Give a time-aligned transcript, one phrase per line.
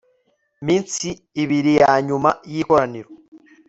[0.65, 1.07] minsi
[1.43, 3.09] ibiri ya nyuma y ikoraniro